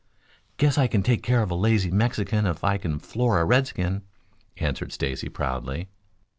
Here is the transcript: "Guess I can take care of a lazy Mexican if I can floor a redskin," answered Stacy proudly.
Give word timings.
"Guess 0.57 0.79
I 0.79 0.87
can 0.87 1.03
take 1.03 1.21
care 1.21 1.43
of 1.43 1.51
a 1.51 1.53
lazy 1.53 1.91
Mexican 1.91 2.47
if 2.47 2.63
I 2.63 2.79
can 2.79 2.97
floor 2.97 3.39
a 3.39 3.45
redskin," 3.45 4.01
answered 4.57 4.91
Stacy 4.91 5.29
proudly. 5.29 5.89